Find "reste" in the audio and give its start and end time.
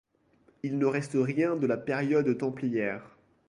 0.87-1.11